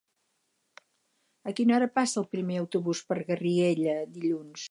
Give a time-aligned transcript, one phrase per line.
[1.51, 4.59] A quina hora passa el primer autobús per Garriguella dilluns?